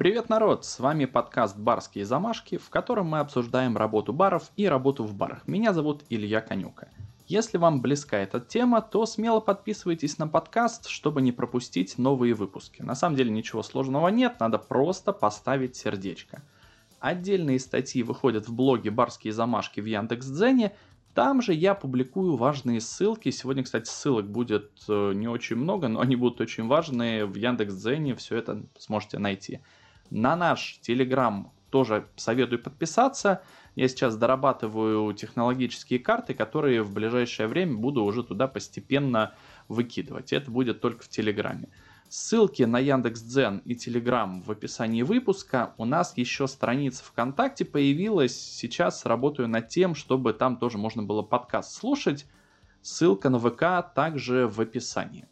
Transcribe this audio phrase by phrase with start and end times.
[0.00, 0.64] Привет, народ!
[0.64, 5.46] С вами подкаст «Барские замашки», в котором мы обсуждаем работу баров и работу в барах.
[5.46, 6.88] Меня зовут Илья Конюка.
[7.26, 12.80] Если вам близка эта тема, то смело подписывайтесь на подкаст, чтобы не пропустить новые выпуски.
[12.80, 16.40] На самом деле ничего сложного нет, надо просто поставить сердечко.
[16.98, 20.72] Отдельные статьи выходят в блоге «Барские замашки» в Яндекс.Дзене,
[21.12, 23.30] там же я публикую важные ссылки.
[23.30, 27.26] Сегодня, кстати, ссылок будет э, не очень много, но они будут очень важные.
[27.26, 29.60] В Яндекс.Дзене все это сможете найти.
[30.10, 33.42] На наш Телеграм тоже советую подписаться.
[33.76, 39.34] Я сейчас дорабатываю технологические карты, которые в ближайшее время буду уже туда постепенно
[39.68, 40.32] выкидывать.
[40.32, 41.68] Это будет только в Телеграме.
[42.08, 45.74] Ссылки на Яндекс.Дзен и Телеграм в описании выпуска.
[45.78, 48.36] У нас еще страница ВКонтакте появилась.
[48.36, 52.26] Сейчас работаю над тем, чтобы там тоже можно было подкаст слушать.
[52.82, 55.28] Ссылка на ВК также в описании.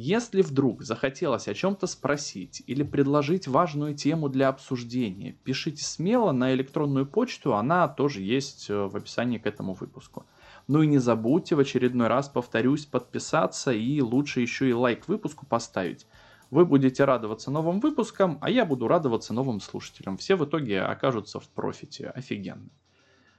[0.00, 6.54] Если вдруг захотелось о чем-то спросить или предложить важную тему для обсуждения, пишите смело на
[6.54, 10.24] электронную почту, она тоже есть э, в описании к этому выпуску.
[10.68, 15.46] Ну и не забудьте в очередной раз, повторюсь, подписаться и лучше еще и лайк выпуску
[15.46, 16.06] поставить.
[16.52, 20.16] Вы будете радоваться новым выпускам, а я буду радоваться новым слушателям.
[20.16, 22.10] Все в итоге окажутся в профите.
[22.10, 22.70] Офигенно.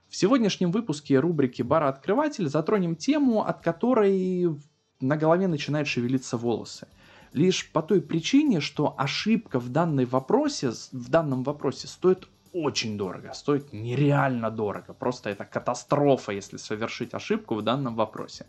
[0.09, 4.59] В сегодняшнем выпуске рубрики «Бара-открыватель» затронем тему, от которой
[5.01, 6.87] на голове начинают шевелиться волосы.
[7.33, 13.31] Лишь по той причине, что ошибка в, данной вопросе, в данном вопросе стоит очень дорого,
[13.33, 14.93] стоит нереально дорого.
[14.93, 18.47] Просто это катастрофа, если совершить ошибку в данном вопросе.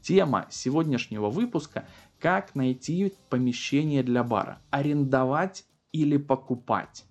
[0.00, 1.86] Тема сегодняшнего выпуска–
[2.18, 7.04] как найти помещение для бара, арендовать или покупать.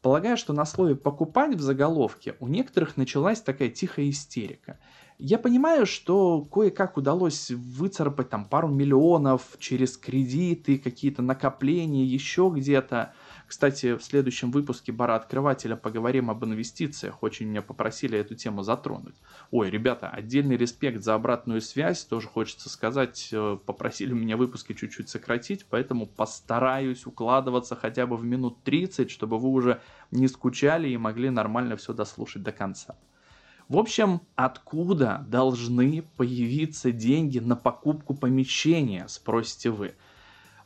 [0.00, 4.80] Полагаю, что на слове «покупать» в заголовке у некоторых началась такая тихая истерика–
[5.24, 13.14] я понимаю, что кое-как удалось выцарапать там пару миллионов через кредиты, какие-то накопления, еще где-то.
[13.46, 17.22] Кстати, в следующем выпуске Бара Открывателя поговорим об инвестициях.
[17.22, 19.14] Очень меня попросили эту тему затронуть.
[19.52, 22.04] Ой, ребята, отдельный респект за обратную связь.
[22.04, 28.24] Тоже хочется сказать, э, попросили меня выпуски чуть-чуть сократить, поэтому постараюсь укладываться хотя бы в
[28.24, 29.80] минут 30, чтобы вы уже
[30.10, 32.96] не скучали и могли нормально все дослушать до конца.
[33.72, 39.94] В общем, откуда должны появиться деньги на покупку помещения, спросите вы.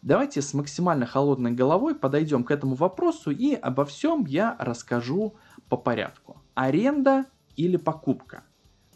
[0.02, 5.36] Давайте с максимально холодной головой подойдем к этому вопросу и обо всем я расскажу
[5.68, 6.42] по порядку.
[6.54, 8.42] Аренда или покупка?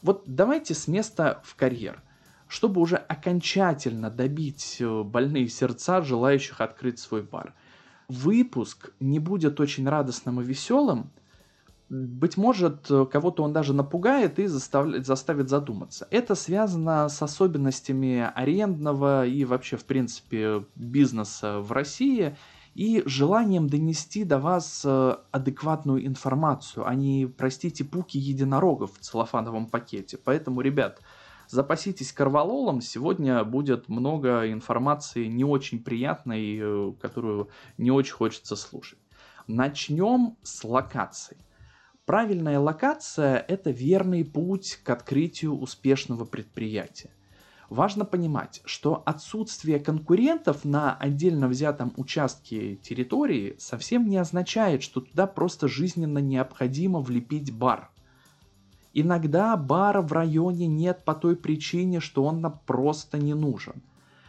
[0.03, 2.03] Вот давайте с места в карьер,
[2.49, 7.54] чтобы уже окончательно добить э, больные сердца желающих открыть свой бар.
[8.09, 11.12] Выпуск не будет очень радостным и веселым,
[11.91, 16.06] быть может, э, кого-то он даже напугает и заставит, заставит задуматься.
[16.11, 22.37] Это связано с особенностями арендного и вообще, в принципе, бизнеса в России
[22.75, 29.67] и желанием донести до вас э, адекватную информацию, а не, простите, пуки единорогов в целлофановом
[29.67, 30.17] пакете.
[30.17, 31.00] Поэтому, ребят,
[31.49, 37.49] запаситесь корвалолом, сегодня будет много информации не очень приятной, э, которую
[37.79, 39.00] не очень хочется слушать.
[39.49, 41.37] Начнем с локаций.
[42.10, 47.10] Правильная локация– это верный путь к открытию успешного предприятия.
[47.69, 55.28] Важно понимать, что отсутствие конкурентов на отдельно взятом участке территории совсем не означает, что туда
[55.28, 57.93] просто жизненно необходимо влепить бар.
[58.93, 63.84] Иногда бара в районе нет по той причине, что он нам просто не нужен.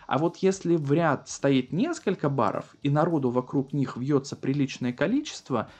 [0.05, 5.67] А вот если в ряд стоит несколько баров и народу вокруг них вьется приличное количество–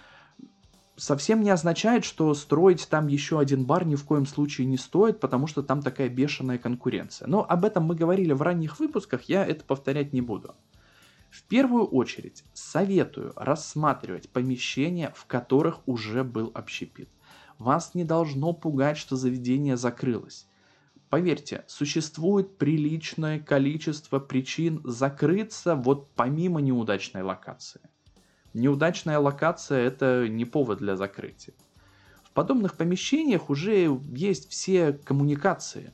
[0.96, 5.20] совсем не означает, что строить там еще один бар ни в коем случае не стоит,
[5.20, 7.28] потому что там такая бешеная конкуренция.
[7.28, 10.56] Но об этом мы говорили в ранних выпусках, я это повторять не буду.
[11.30, 17.10] В первую очередь советую рассматривать помещения, в которых уже был общепит.
[17.58, 20.48] Вас не должно пугать, что заведение закрылось.
[21.10, 27.82] Поверьте, существует приличное количество причин закрыться вот помимо неудачной локации.
[28.54, 31.54] Неудачная локация– это не повод для закрытия.
[32.24, 35.94] В подобных помещениях уже есть все коммуникации.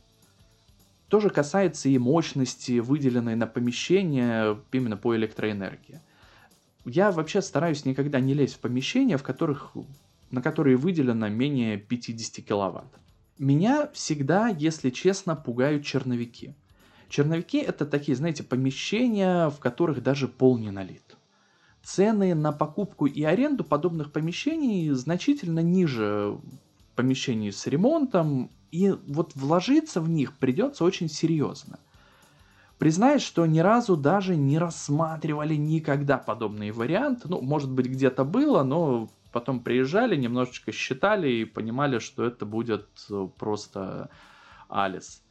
[1.08, 6.02] То же касается и мощности, выделенной на помещение именно по электроэнергии.
[6.84, 9.74] Я вообще стараюсь никогда не лезть в помещения, в которых,
[10.32, 13.00] на которые выделено менее 50 киловатт.
[13.38, 16.56] Меня всегда, если честно, пугают черновики.
[17.08, 21.07] Черновики это такие, знаете, помещения, в которых даже пол не налит
[21.88, 26.38] цены на покупку и аренду подобных помещений значительно ниже
[26.96, 31.80] помещений с ремонтом, и вот вложиться в них придется очень серьезно.
[32.78, 37.30] Признаюсь, что ни разу даже не рассматривали никогда подобные варианты.
[37.30, 42.88] Ну, может быть, где-то было, но потом приезжали, немножечко считали и понимали, что это будет
[43.10, 44.10] э, просто
[44.68, 45.24] Алис.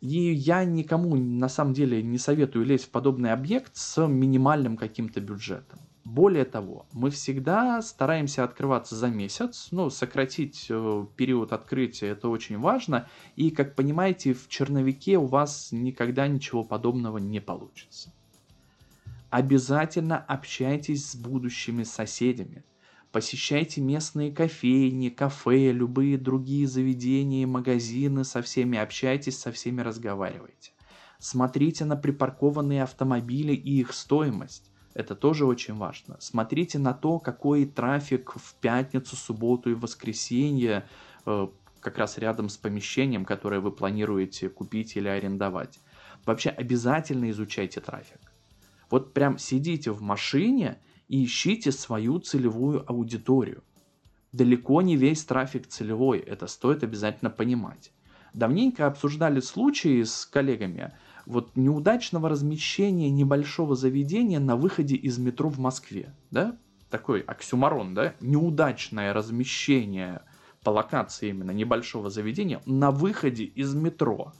[0.00, 5.20] И я никому на самом деле не советую лезть в подобный объект с минимальным каким-то
[5.20, 5.80] бюджетом.
[6.08, 12.58] Более того, мы всегда стараемся открываться за месяц, ну, сократить э, период открытия, это очень
[12.58, 13.10] важно.
[13.36, 18.10] И, как понимаете, в черновике у вас никогда ничего подобного не получится.
[19.28, 22.64] Обязательно общайтесь с будущими соседями.
[23.12, 30.72] Посещайте местные кофейни, кафе, любые другие заведения, магазины, со всеми общайтесь, со всеми разговаривайте.
[31.18, 34.72] Смотрите на припаркованные автомобили и их стоимость.
[34.98, 36.16] Это тоже очень важно.
[36.18, 40.88] Смотрите на то, какой трафик в пятницу, субботу и воскресенье
[41.24, 41.46] э,
[41.78, 45.78] как раз рядом с помещением, которое вы планируете купить или арендовать.
[46.26, 48.18] Вообще обязательно изучайте трафик.
[48.90, 53.62] Вот прям сидите в машине и ищите свою целевую аудиторию.
[54.32, 57.92] Далеко не весь трафик целевой, это стоит обязательно понимать.
[58.34, 60.92] Давненько обсуждали случаи с коллегами,
[61.28, 66.56] вот неудачного размещения небольшого заведения на выходе из метро в Москве, да,
[66.88, 70.22] такой оксюмарон, да, неудачное размещение
[70.64, 74.32] по локации именно небольшого заведения на выходе из метро.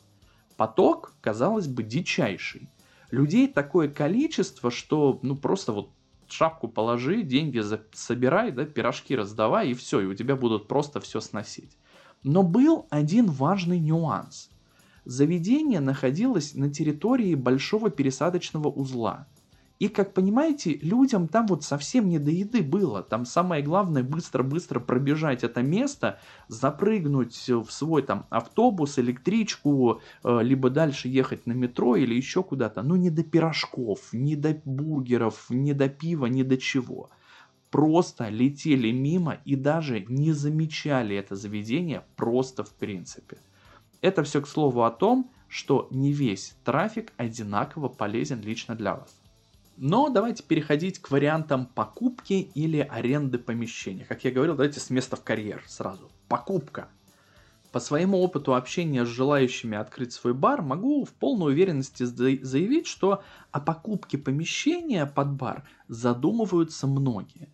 [0.56, 2.70] Поток, казалось бы, дичайший.
[3.10, 5.90] Людей такое количество, что ну просто вот
[6.26, 7.62] шапку положи, деньги
[7.92, 11.76] собирай, да, пирожки раздавай и все, и у тебя будут просто все сносить.
[12.22, 14.48] Но был один важный нюанс–
[15.08, 19.26] Заведение находилось на территории большого пересадочного узла.
[19.78, 23.02] И, как понимаете, людям там вот совсем не до еды было.
[23.02, 30.68] Там самое главное быстро-быстро пробежать это место, запрыгнуть в свой там автобус, электричку, э, либо
[30.68, 32.82] дальше ехать на метро или еще куда-то.
[32.82, 37.08] Но не до пирожков, не до бургеров, не до пива, не до чего.
[37.70, 43.38] Просто летели мимо и даже не замечали это заведение просто в принципе.
[44.00, 49.20] Это все, к слову, о том, что не весь трафик одинаково полезен лично для вас.
[49.76, 54.04] Но давайте переходить к вариантам покупки или аренды помещения.
[54.04, 56.10] Как я говорил, давайте с места в карьер сразу.
[56.28, 56.88] Покупка.
[57.70, 63.22] По своему опыту общения с желающими открыть свой бар могу в полной уверенности заявить, что
[63.52, 67.48] о покупке помещения под бар задумываются многие.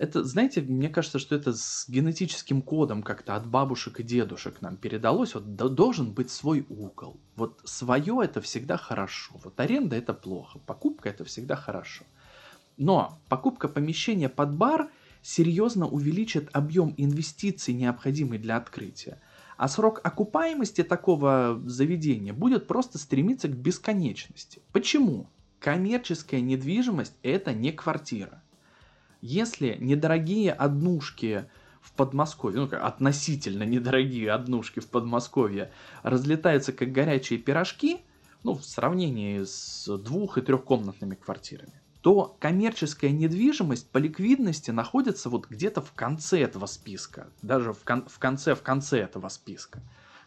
[0.00, 4.78] Это, знаете, мне кажется, что это с генетическим кодом как-то от бабушек и дедушек нам
[4.78, 5.34] передалось.
[5.34, 7.20] Вот должен быть свой угол.
[7.36, 9.38] Вот свое это всегда хорошо.
[9.44, 10.58] Вот аренда это плохо.
[10.58, 12.04] Покупка это всегда хорошо.
[12.78, 19.20] Но покупка помещения под бар серьезно увеличит объем инвестиций, необходимый для открытия.
[19.58, 24.62] А срок окупаемости такого заведения будет просто стремиться к бесконечности.
[24.72, 25.28] Почему?
[25.58, 28.42] Коммерческая недвижимость это не квартира.
[29.20, 31.46] Если недорогие однушки
[31.82, 35.70] в Подмосковье, ну, относительно недорогие однушки в Подмосковье
[36.02, 38.00] разлетаются как горячие пирожки,
[38.42, 45.48] ну, в сравнении с двух- и трехкомнатными квартирами, то коммерческая недвижимость по ликвидности находится вот
[45.48, 49.82] где-то в конце этого списка, даже в, кон- в конце в конце этого списка,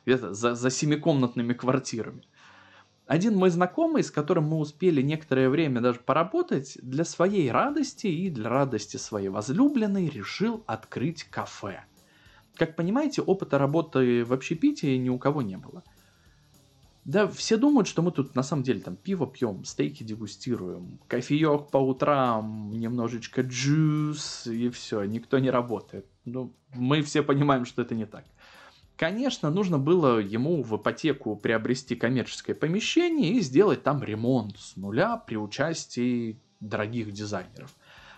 [0.06, 2.24] где-то за, за семикомнатными квартирами.
[3.14, 8.28] Один мой знакомый, с которым мы успели некоторое время даже поработать, для своей радости и
[8.32, 11.84] для радости своей возлюбленной решил открыть кафе.
[12.56, 15.84] Как понимаете, опыта работы в общепитии ни у кого не было.
[17.06, 21.70] Да, все думают, что мы тут на самом деле там пиво пьем, стейки дегустируем, кофеек
[21.70, 26.08] по утрам, немножечко джус и все, никто не работает.
[26.26, 28.26] Ну, мы все понимаем, что это не так.
[28.96, 35.18] Конечно, нужно было ему в ипотеку приобрести коммерческое помещение и сделать там ремонт с нуля
[35.18, 37.76] при участии дорогих дизайнеров.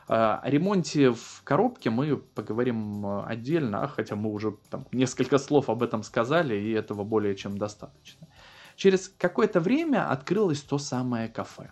[0.07, 6.03] О ремонте в коробке мы поговорим отдельно, хотя мы уже там несколько слов об этом
[6.03, 8.27] сказали, и этого более чем достаточно.
[8.75, 11.71] Через какое-то время открылось то самое кафе.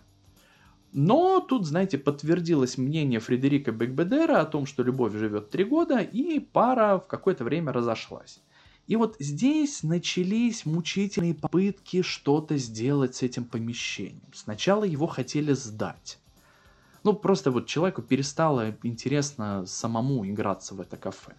[0.92, 6.40] Но тут, знаете, подтвердилось мнение Фредерика Бекбедера о том, что любовь живет три года, и
[6.40, 8.40] пара в какое-то время разошлась.
[8.86, 14.30] И вот здесь начались мучительные попытки что-то сделать с этим помещением.
[14.34, 16.18] Сначала его хотели сдать.
[17.02, 21.34] Ну, просто вот человеку перестало интересно самому играться в это кафе.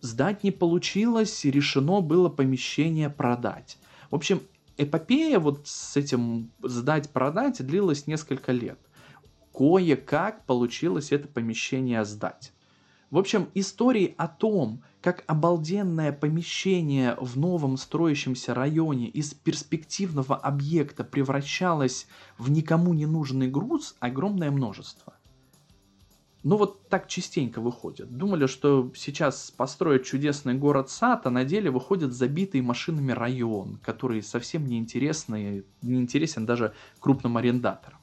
[0.00, 3.78] Сдать не получилось, решено было помещение продать.
[4.10, 4.42] В общем,
[4.76, 8.78] эпопея вот с этим сдать-продать длилась несколько лет.
[9.52, 12.52] Кое-как получилось это помещение сдать.
[13.10, 21.04] В общем, истории о том, как обалденное помещение в новом строящемся районе из перспективного объекта
[21.04, 25.14] превращалось в никому не нужный груз, огромное множество.
[26.44, 28.16] Ну вот так частенько выходит.
[28.16, 34.66] Думали, что сейчас построят чудесный город-сад, а на деле выходит забитый машинами район, который совсем
[34.66, 37.98] не интересный, не интересен даже крупным арендаторам.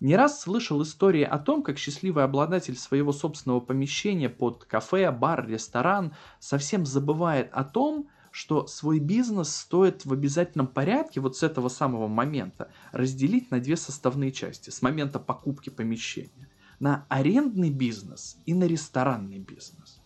[0.00, 5.48] Не раз слышал истории о том, как счастливый обладатель своего собственного помещения под кафе, бар,
[5.48, 11.68] ресторан совсем забывает о том, что свой бизнес стоит в обязательном порядке вот с этого
[11.68, 18.54] самого момента разделить на две составные части, с момента покупки помещения на арендный бизнес и
[18.54, 20.00] на ресторанный бизнес.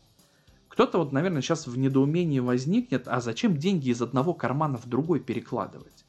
[0.69, 5.21] Кто-то вот, наверное, сейчас в недоумении возникнет, а зачем деньги из одного кармана в другой
[5.21, 6.07] перекладывать?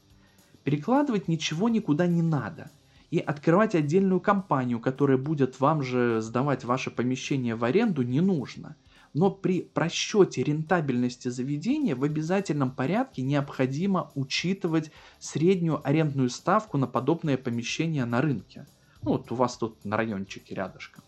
[0.63, 2.71] Перекладывать ничего никуда не надо.
[3.13, 8.75] И открывать отдельную компанию, которая будет вам же сдавать ваше помещение в аренду, не нужно.
[9.13, 17.37] Но при просчете рентабельности заведения в обязательном порядке необходимо учитывать среднюю арендную ставку на подобное
[17.37, 18.65] помещение на рынке–
[19.03, 21.03] ну, вот у вас тут на райончике рядышком.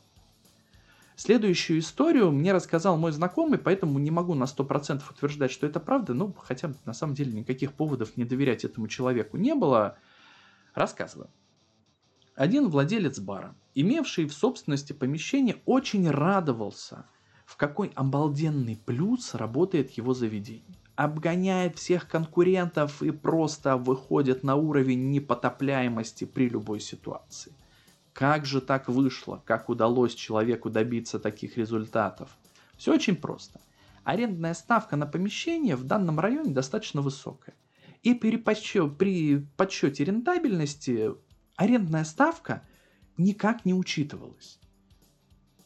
[1.15, 6.13] Следующую историю мне рассказал мой знакомый, поэтому не могу на 100% утверждать, что это правда,
[6.13, 9.97] ну, хотя на самом деле никаких поводов не доверять этому человеку не было.
[10.73, 11.29] Рассказываю.
[12.35, 17.05] Один владелец бара, имевший в собственности помещение, очень радовался,
[17.45, 20.75] в какой обалденный плюс работает его заведение.
[20.95, 27.53] Обгоняет всех конкурентов и просто выходит на уровень непотопляемости при любой ситуации–
[28.15, 29.43] как же так вышло?
[29.45, 32.37] Как удалось человеку добиться таких результатов?
[32.77, 33.59] Все очень просто.
[34.05, 37.55] Арендная ставка на помещение в данном районе достаточно высокая.
[38.03, 41.11] И при, подсчете, рентабельности
[41.55, 42.61] арендная ставка
[43.17, 44.59] никак не учитывалась.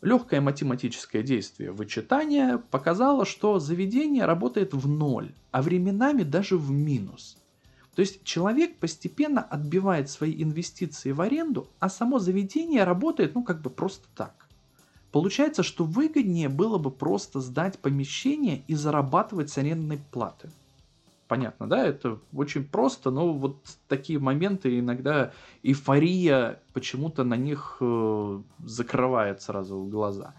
[0.01, 7.38] Легкое математическое действие вычитания показало, что заведение работает в ноль, а временами даже в минус.
[7.96, 13.62] То есть человек постепенно отбивает свои инвестиции в аренду, а само заведение работает, ну, как
[13.62, 14.48] бы просто так.
[15.12, 20.50] Получается, что выгоднее было бы просто сдать помещение и зарабатывать с арендной платы.
[21.29, 21.86] Понятно, да?
[21.86, 25.31] Это очень просто, но вот такие моменты иногда
[25.63, 30.33] эйфория почему-то на них э, закрывает сразу глаза.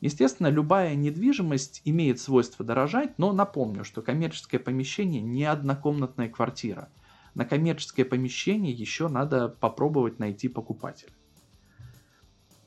[0.00, 6.90] Естественно, любая недвижимость имеет свойство дорожать, но напомню, что коммерческое помещение не однокомнатная квартира–
[7.34, 11.10] на коммерческое помещение еще надо попробовать найти покупателя.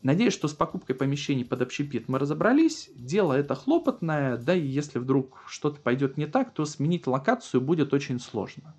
[0.04, 2.90] Надеюсь, что с покупкой помещений под общепит мы разобрались.
[2.96, 7.94] Дело это хлопотное, да и если вдруг что-то пойдет не так, то сменить локацию будет
[7.94, 8.76] очень сложно.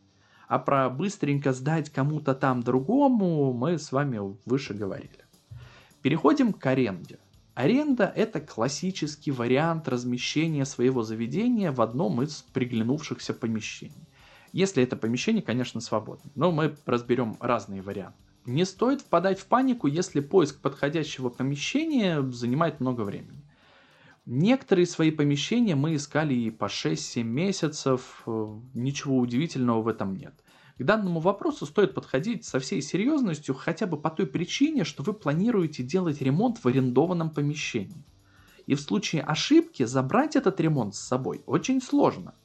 [0.46, 5.24] А про быстренько сдать кому-то там другому мы с вами выше говорили.
[6.02, 7.18] Переходим к аренде.
[7.54, 14.06] Аренда– это классический вариант размещения своего заведения в одном из приглянувшихся помещений.
[14.52, 16.30] Если это помещение, конечно, свободно.
[16.36, 18.27] Но мы разберем разные варианты.
[18.48, 23.44] Не стоит впадать в панику, если поиск подходящего помещения занимает много времени.
[24.24, 30.32] Некоторые свои помещения мы искали и по 6-7 месяцев, э, ничего удивительного в этом нет.
[30.78, 35.12] К данному вопросу стоит подходить со всей серьезностью хотя бы по той причине, что вы
[35.12, 38.06] планируете делать ремонт в арендованном помещении.
[38.64, 42.32] И в случае ошибки забрать этот ремонт с собой очень сложно–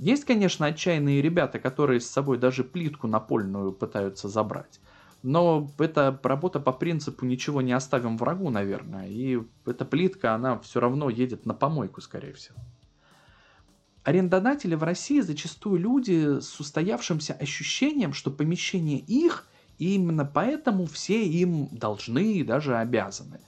[0.00, 4.80] есть, конечно, отчаянные ребята, которые с собой даже плитку напольную пытаются забрать.
[5.22, 9.08] Но это работа по принципу ничего не оставим врагу, наверное.
[9.08, 12.56] И эта плитка, она все равно едет на помойку, скорее всего.
[14.02, 19.46] Арендодатели в России зачастую люди с устоявшимся ощущением, что помещение их,
[19.78, 23.40] и именно поэтому все им должны и даже обязаны.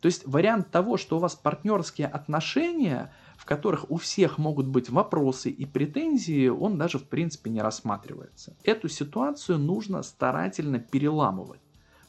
[0.00, 4.90] То есть вариант того, что у вас партнерские отношения– в которых у всех могут быть
[4.90, 8.56] вопросы и претензии, он даже в принципе не рассматривается.
[8.64, 11.60] Эту ситуацию нужно старательно переламывать.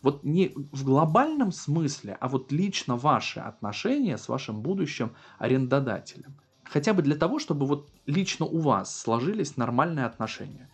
[0.02, 6.38] Вот не в глобальном смысле, а вот лично ваши отношения с вашим будущим арендодателем.
[6.64, 10.70] Хотя бы для того, чтобы вот лично у вас сложились нормальные отношения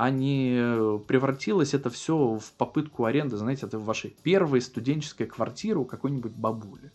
[0.00, 5.84] а не превратилось это все в попытку аренды, знаете, это вашей первой студенческой квартире у
[5.84, 6.92] какой-нибудь бабули.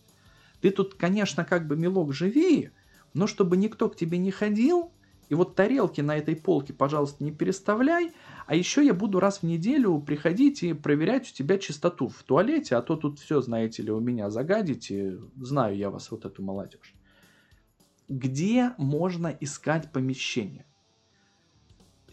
[0.61, 2.69] Ты тут, конечно, как бы, милок, живи,
[3.13, 4.93] но чтобы никто к тебе не ходил,
[5.27, 8.13] и вот тарелки на этой полке, пожалуйста, не переставляй,
[8.47, 12.77] а еще я буду раз в неделю приходить и проверять у тебя чистоту в туалете,
[12.77, 16.95] а то тут все, знаете ли, у меня загадите, знаю я вас, вот эту молодежь.
[18.07, 20.65] Где можно искать помещение?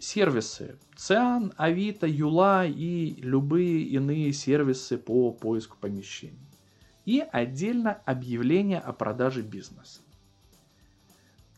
[0.00, 6.38] Сервисы Циан, Авито, Юла и любые иные сервисы по поиску помещений.
[7.06, 10.00] и отдельно объявление о продаже бизнеса.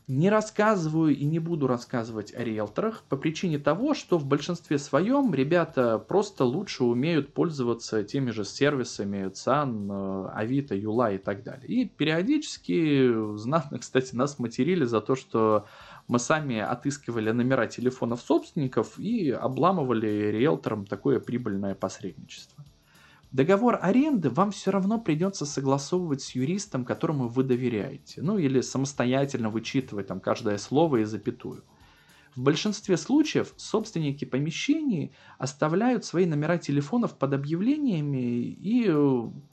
[0.09, 5.33] Не рассказываю и не буду рассказывать о риэлторах по причине того, что в большинстве своем
[5.33, 11.69] ребята просто лучше умеют пользоваться теми же сервисами ЦАН, э, Авито, Юла и так далее.
[11.69, 15.67] И периодически, знатно, кстати, нас материли за то, что
[16.09, 22.65] мы сами отыскивали номера телефонов собственников и обламывали риэлторам такое прибыльное посредничество.
[23.33, 28.21] Договор аренды вам все равно придется согласовывать с юристом, которому вы доверяете.
[28.21, 31.65] Ну или самостоятельно вычитывать там каждое слово и запятую.
[32.35, 38.85] В большинстве случаев собственники помещений оставляют свои номера телефонов под объявлениями и,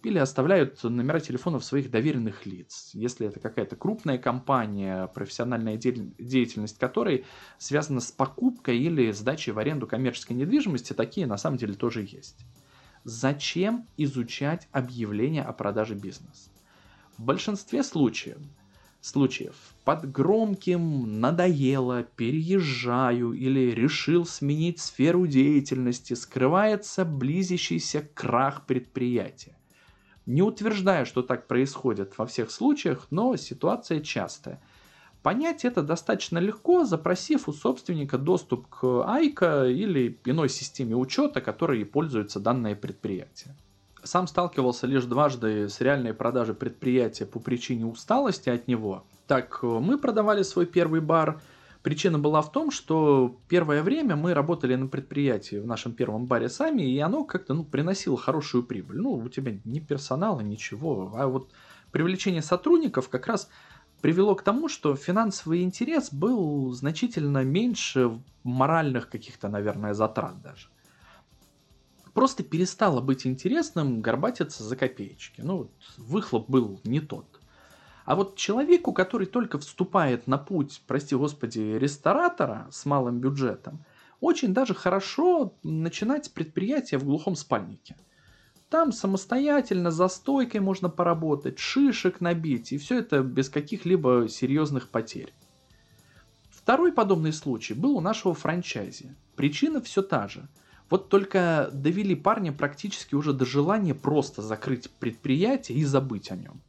[0.04, 2.92] или оставляют номера телефонов своих доверенных лиц.
[2.94, 7.26] Если это какая-то крупная компания, профессиональная деятельность которой
[7.58, 12.46] связана с покупкой или сдачей в аренду коммерческой недвижимости, такие на самом деле тоже есть.
[13.04, 16.50] Зачем изучать объявление о продаже бизнеса?
[17.18, 18.38] В большинстве случаев,
[19.01, 29.58] случаев под громким «надоело», «переезжаю» или «решил сменить сферу деятельности» скрывается близящийся крах предприятия.
[30.25, 34.62] Не утверждаю, что так происходит во всех случаях, но ситуация частая–
[35.22, 41.86] Понять это достаточно легко, запросив у собственника доступ к Айка или иной системе учета, которой
[41.86, 43.56] пользуется данное предприятие.
[44.03, 49.03] Сам сталкивался лишь дважды с реальной продажей предприятия по причине усталости от него.
[49.27, 51.41] Так, мы продавали свой первый бар.
[51.84, 56.50] Причина была в том, что первое время мы работали на предприятии в нашем первом баре
[56.50, 58.98] сами, и оно как-то ну, приносило хорошую прибыль.
[59.00, 61.13] Ну, у тебя ни персонала, ничего.
[61.15, 61.50] А вот
[61.91, 63.50] привлечение сотрудников как раз
[64.01, 70.68] привело к тому, что финансовый интерес был значительно меньше моральных каких-то, наверное, затрат даже.
[72.20, 75.40] Просто перестало быть интересным горбатиться за копеечки.
[75.40, 77.40] Ну, выхлоп был не тот.
[78.04, 83.86] А вот человеку, который только вступает на путь, прости господи, ресторатора с малым бюджетом,
[84.20, 87.96] очень даже хорошо начинать предприятие в глухом спальнике–
[88.70, 95.34] там самостоятельно за стойкой можно поработать, шишек набить, и все это без каких-либо серьезных потерь.
[96.52, 99.15] Второй подобный случай был у нашего франчайзи.
[99.38, 100.50] Причина все та же.
[100.89, 106.62] Вот только довели парня практически уже до желания просто закрыть предприятие и забыть о нем.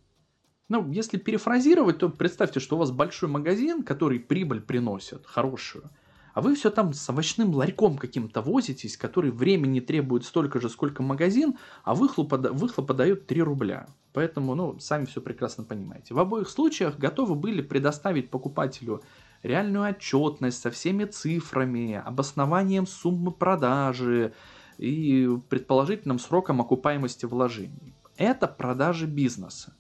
[0.69, 5.91] Ну, если перефразировать, то представьте, что у вас большой магазин, который прибыль приносит, хорошую–
[6.35, 11.03] а вы все там с овощным ларьком каким-то возитесь, который времени требует столько же, сколько
[11.03, 13.89] магазин, а выхлопа, выхлопа дают 3 рубля.
[14.13, 16.15] Поэтому, ну, сами все прекрасно понимаете.
[16.15, 19.03] В обоих случаях готовы были предоставить покупателю
[19.43, 24.33] реальную отчетность со всеми цифрами, обоснованием суммы продажи
[24.79, 27.95] и предположительным сроком окупаемости вложений.
[28.17, 29.75] Это продажи бизнеса.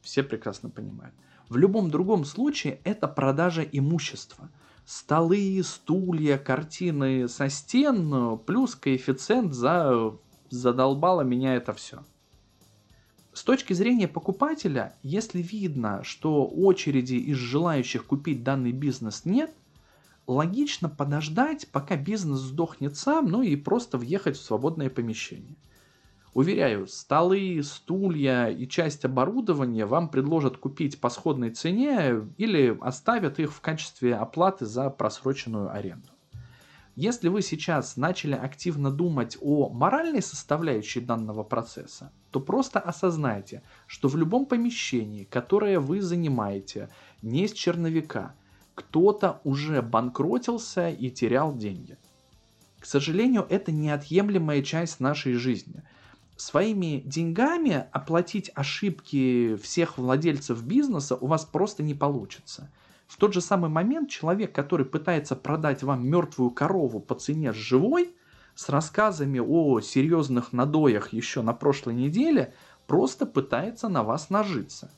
[0.00, 1.14] Все прекрасно понимают.
[1.48, 4.50] В любом другом случае это продажа имущества–
[4.90, 10.16] столы, стулья, картины со стен, плюс коэффициент за
[10.48, 12.02] задолбало меня это все.
[13.40, 19.50] С точки зрения покупателя, если видно, что очереди из желающих купить данный бизнес нет,
[20.26, 25.56] логично подождать, пока бизнес сдохнет сам, ну и просто въехать в свободное помещение.
[26.34, 33.54] Уверяю, столы, стулья и часть оборудования вам предложат купить по сходной цене или оставят их
[33.54, 36.10] в качестве оплаты за просроченную аренду.
[36.96, 44.08] Если вы сейчас начали активно думать о моральной составляющей данного процесса, то просто осознайте, что
[44.08, 46.90] в любом помещении, которое вы занимаете,
[47.22, 48.34] не с черновика,
[48.74, 51.96] кто-то уже банкротился и терял деньги.
[52.78, 55.82] К сожалению, это неотъемлемая часть нашей жизни–
[56.40, 62.70] своими деньгами оплатить ошибки всех владельцев бизнеса у вас просто не получится.
[63.10, 68.14] В тот же самый момент человек, который пытается продать вам мертвую корову по цене живой,
[68.54, 72.54] с рассказами о серьезных надоях еще на прошлой неделе,
[72.86, 74.92] просто пытается на вас нажиться.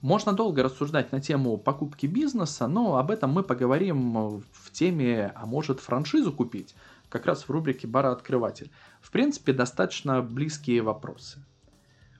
[0.00, 5.44] Можно долго рассуждать на тему покупки бизнеса, но об этом мы поговорим в теме «А
[5.44, 6.74] может франшизу купить?»,
[7.10, 8.70] как раз в рубрике «Барооткрыватель».
[9.02, 11.44] В принципе, достаточно близкие вопросы.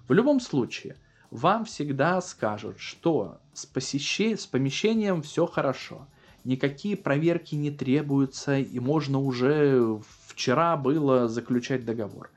[0.08, 0.96] В любом случае,
[1.30, 4.34] вам всегда скажут, что с, посещи...
[4.34, 6.06] с помещением все хорошо,
[6.44, 12.30] никакие проверки не требуются, и можно уже вчера было заключать договор.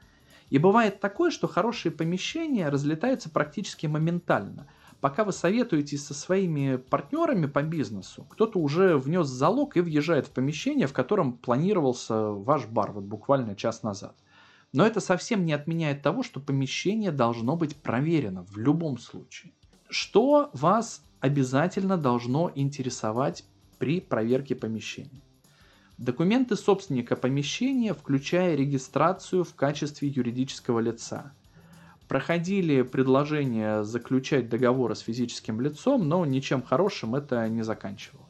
[0.50, 4.68] И бывает такое, что хорошие помещения разлетаются практически моментально–
[5.02, 10.32] пока вы советуетесь со своими партнерами по бизнесу, кто-то уже внес залог и въезжает в
[10.32, 14.16] помещение, в котором планировался ваш бар вот буквально час назад.
[14.72, 19.54] Но это совсем не отменяет того, что помещение должно быть проверено в любом случае.
[19.90, 23.46] Что вас обязательно должно интересовать
[23.80, 25.22] при проверке помещения?
[25.98, 31.34] Документы собственника помещения, включая регистрацию в качестве юридического лица.
[32.08, 38.29] Проходили предложение заключать договоры с физическим лицом, но ничем хорошим это не заканчивалось.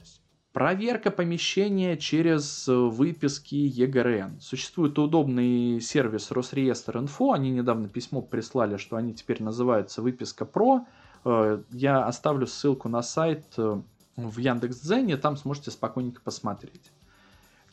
[0.59, 4.41] Проверка помещения через выписки ЕГРН.
[4.41, 7.31] Существует удобный сервис Росреестр.Инфо.
[7.31, 10.85] Они недавно письмо прислали, что они теперь называются Выписка Про.
[11.23, 13.81] Э, я оставлю ссылку на сайт э,
[14.17, 16.91] в Яндекс.Дзене, там сможете спокойненько посмотреть.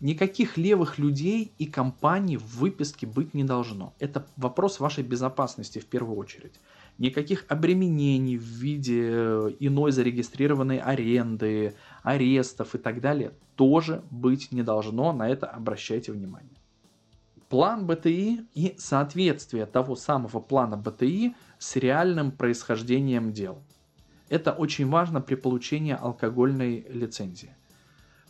[0.01, 3.94] Никаких левых людей и компаний в выписке быть не должно.
[3.99, 6.61] Это вопрос вашей безопасности в первую очередь.
[6.99, 11.75] Никаких обременений в виде э, иной зарегистрированной аренды,
[12.07, 15.12] арестов и так далее тоже быть не должно.
[15.12, 16.57] На это обращайте внимание.
[17.49, 23.59] План БТИ и соответствие того самого плана БТИ с реальным происхождением дел.
[24.29, 27.57] Это очень важно при получении алкогольной лицензии.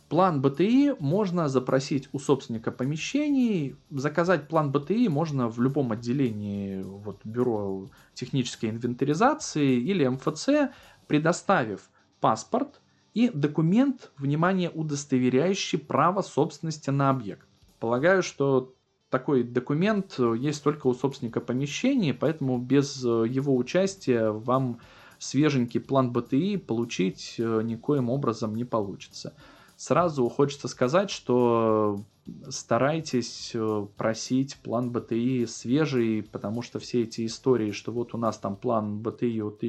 [0.09, 3.77] План БТИ можно запросить у собственника помещений.
[3.91, 10.73] Заказать план БТИ можно в любом отделении вот, бюро технической инвентаризации или МФЦ,
[11.09, 12.81] предоставив паспорт
[13.17, 17.49] и документ, внимание, удостоверяющий право собственности на объект.
[17.81, 18.75] Полагаю, что
[19.09, 24.81] такой документ есть только у собственника помещения, поэтому без его участия вам
[25.19, 29.33] свеженький план БТИ получить никоим образом не получится.
[29.77, 32.05] Сразу хочется сказать, что
[32.49, 38.39] старайтесь э, просить план БТИ свежий, потому что все эти истории, что вот у нас
[38.39, 39.63] там план БТИ от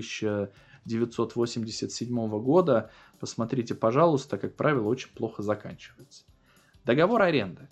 [0.88, 6.24] 1987 года, посмотрите, пожалуйста, как правило, очень плохо заканчивается.
[6.86, 7.68] Договор аренды.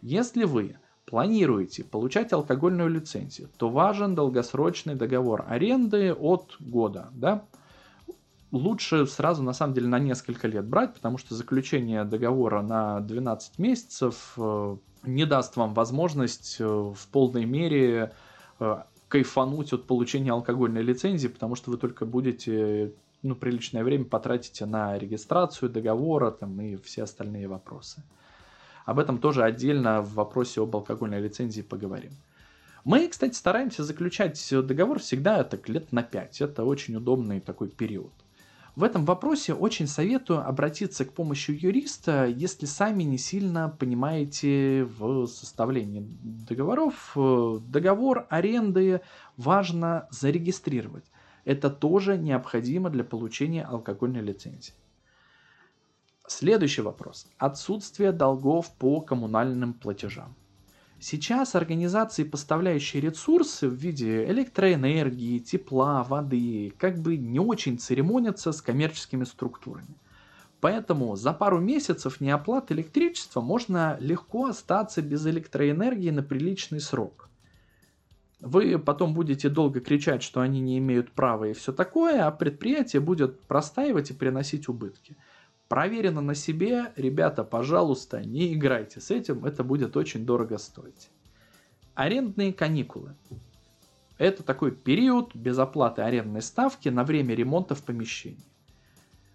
[0.00, 7.10] Если вы планируете получать алкогольную лицензию, то важен долгосрочный договор аренды от года.
[7.12, 7.44] Да?
[8.52, 13.58] лучше сразу, на самом деле, на несколько лет брать, потому что заключение договора на 12
[13.58, 18.12] месяцев э, не даст вам возможность э, в полной мере
[18.58, 24.66] э, кайфануть от получения алкогольной лицензии, потому что вы только будете ну, приличное время потратите
[24.66, 28.02] на регистрацию договора там, и все остальные вопросы.
[28.86, 32.12] Об этом тоже отдельно в вопросе об алкогольной лицензии поговорим.
[32.84, 36.40] Мы, кстати, стараемся заключать договор всегда так лет на 5.
[36.40, 38.12] Это очень удобный такой период.
[38.76, 45.26] В этом вопросе очень советую обратиться к помощи юриста, если сами не сильно понимаете в
[45.26, 47.16] составлении договоров.
[47.16, 49.00] Договор аренды
[49.36, 51.04] важно зарегистрировать.
[51.44, 54.74] Это тоже необходимо для получения алкогольной лицензии.
[56.28, 57.26] Следующий вопрос.
[57.38, 60.36] Отсутствие долгов по коммунальным платежам.
[61.02, 68.60] Сейчас организации, поставляющие ресурсы в виде электроэнергии, тепла, воды, как бы не очень церемонятся с
[68.60, 69.96] коммерческими структурами.
[70.60, 77.30] Поэтому за пару месяцев неоплаты электричества можно легко остаться без электроэнергии на приличный срок.
[78.40, 83.00] Вы потом будете долго кричать, что они не имеют права и все такое, а предприятие
[83.00, 85.16] будет простаивать и приносить убытки.
[85.70, 91.10] Проверено на себе, ребята, пожалуйста, не играйте с этим, это будет очень дорого стоить.
[91.94, 93.14] Арендные каникулы.
[94.18, 98.50] Это такой период без оплаты арендной ставки на время ремонта в помещении.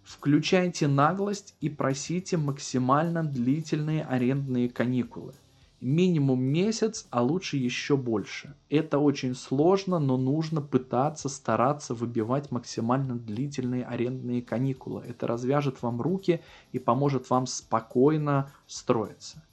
[0.03, 5.35] Включайте наглость и просите максимально длительные арендные каникулы
[5.85, 8.55] минимум месяц, а лучше еще больше.
[8.69, 15.03] Это очень сложно, но нужно пытаться, стараться выбивать максимально длительные арендные каникулы.
[15.07, 19.43] Это развяжет вам руки и поможет вам спокойно строиться.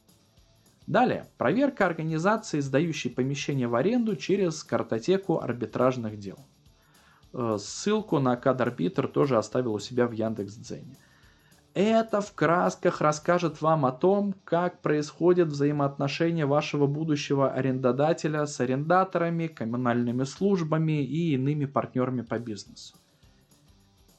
[0.87, 6.38] Далее, проверка организации, сдающей помещение в аренду через картотеку арбитражных дел.
[7.35, 10.97] Э, ссылку на кадарбитр тоже оставил у себя в Яндекс.Дзене.
[11.74, 19.46] Это в красках расскажет вам о том, как происходят взаимоотношения вашего будущего арендодателя с арендаторами,
[19.46, 22.96] коммунальными службами и иными партнерами по бизнесу.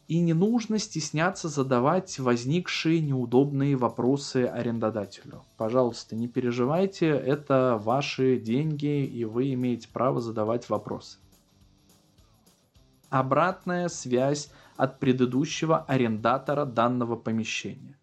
[0.07, 5.43] И не нужно стесняться задавать возникшие неудобные вопросы арендодателю.
[5.55, 11.19] Пожалуйста, не переживайте, это ваши деньги, и вы имеете право задавать вопросы.
[13.09, 17.97] Обратная связь от предыдущего арендатора данного помещения.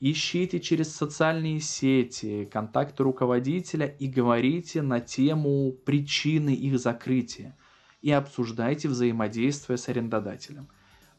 [0.00, 7.56] Ищите через социальные сети контакты руководителя и говорите на тему причины их закрытия
[8.02, 10.68] и обсуждайте взаимодействие с арендодателем.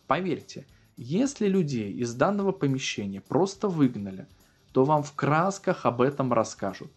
[0.08, 4.28] Поверьте, если людей из данного помещения просто выгнали,
[4.72, 6.92] то вам в красках об этом расскажут.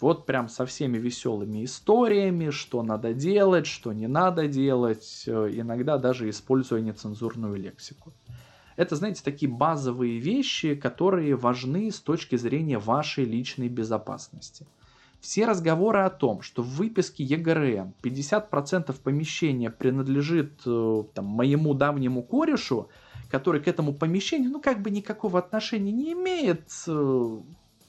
[0.00, 5.98] Вот прям со всеми веселыми историями, что надо делать, что не надо делать, э, иногда
[5.98, 8.12] даже используя нецензурную лексику.
[8.76, 14.66] Это, знаете, такие базовые вещи, которые важны с точки зрения вашей личной безопасности.
[15.20, 22.22] Все разговоры о том, что в выписке ЕГРН 50% помещения принадлежит э, там, моему давнему
[22.22, 22.88] корешу,
[23.30, 27.38] который к этому помещению, ну, как бы никакого отношения не имеет, э,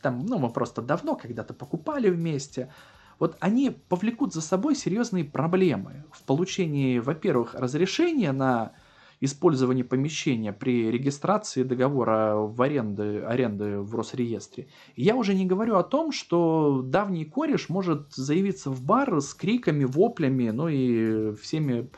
[0.02, 2.72] там, ну, мы просто давно когда-то покупали вместе,
[3.20, 8.74] вот они повлекут за собой серьезные проблемы в получении, во-первых, разрешения на
[9.22, 14.68] использование помещения при регистрации договора в аренды, аренды в Росреестре.
[14.96, 19.84] я уже не говорю о том, что давний кореш может заявиться в бар с криками,
[19.84, 21.90] воплями, ну и всеми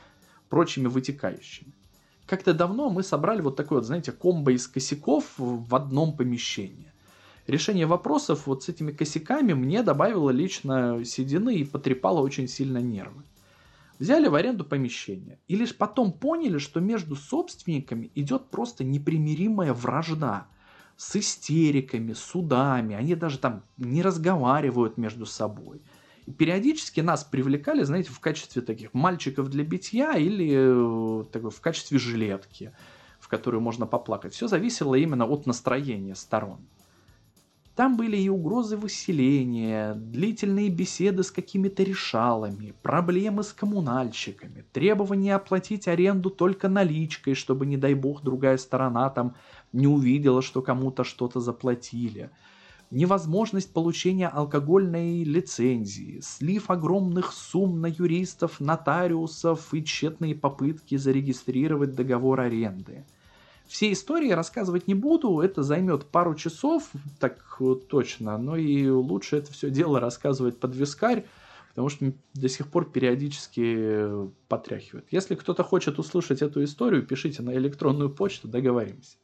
[0.50, 1.74] прочими вытекающими.
[2.26, 6.93] Как-то давно мы собрали вот такой вот, знаете, комбо из косяков в одном помещении.
[7.46, 13.24] Решение вопросов вот с этими косяками мне добавило лично седины и потрепало очень сильно нервы.
[14.00, 20.48] Взяли в аренду помещение и лишь потом поняли, что между собственниками идет просто непримиримая вражда
[20.96, 25.82] с истериками, судами, они даже там не разговаривают между собой.
[26.26, 31.60] И периодически нас привлекали, знаете, в качестве таких мальчиков для битья или э, такой, в
[31.60, 32.74] качестве жилетки,
[33.20, 34.34] в которую можно поплакать.
[34.34, 36.62] Все зависело именно от настроения сторон.
[37.76, 45.88] Там были и угрозы выселения, длительные беседы с какими-то решалами, проблемы с коммунальщиками, требования оплатить
[45.88, 49.36] аренду только наличкой, чтобы, не дай бог, другая сторона там
[49.72, 52.30] не увидела, что кому-то что-то заплатили.
[52.92, 62.42] Невозможность получения алкогольной лицензии, слив огромных сумм на юристов, нотариусов и тщетные попытки зарегистрировать договор
[62.42, 63.04] аренды–
[63.74, 67.60] все истории рассказывать не буду, это займет пару часов, так
[67.90, 71.26] точно, но и лучше это все дело рассказывать под вискарь,
[71.70, 75.08] потому что до сих пор периодически потряхивает.
[75.10, 79.18] Если кто-то хочет услышать эту историю, пишите на электронную почту, договоримся.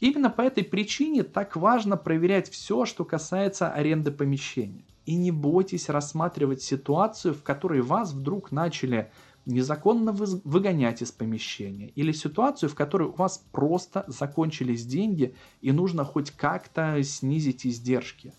[0.00, 4.84] Именно по этой причине так важно проверять все, что касается аренды помещения.
[5.06, 9.12] И не бойтесь рассматривать ситуацию, в которой вас вдруг начали
[9.46, 16.04] незаконно выгонять из помещения, или ситуацию, в которой у вас просто закончились деньги и нужно
[16.04, 18.32] хоть как-то снизить издержки.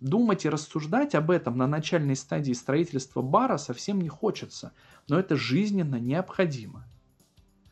[0.00, 4.72] Думать и рассуждать об этом на начальной стадии строительства бара совсем не хочется,
[5.08, 6.84] но это жизненно необходимо.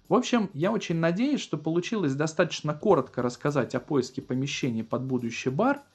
[0.09, 5.51] В общем, я очень надеюсь, что получилось достаточно коротко рассказать о поиске помещений под будущий
[5.51, 5.83] бар–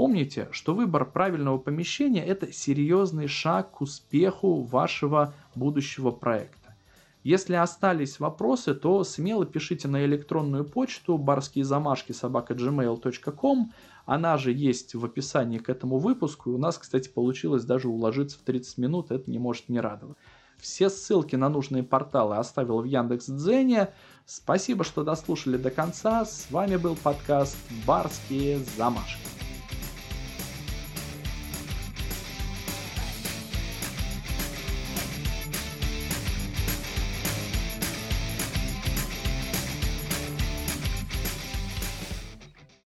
[0.00, 6.74] Помните, что выбор правильного помещения– это серьезный шаг к успеху вашего будущего проекта.
[7.22, 13.72] Если остались вопросы, то смело пишите на электронную почту барские замашки собака gmail.com.
[14.06, 16.50] Она же есть в описании к этому выпуску.
[16.50, 19.10] У нас, кстати, получилось даже уложиться в 30 минут.
[19.10, 20.16] Это не может не радовать.
[20.56, 23.90] Все ссылки на нужные порталы оставил в Яндекс.Дзене.
[24.24, 26.24] Спасибо, что дослушали до конца.
[26.24, 29.39] С вами был подкаст «Барские замашки».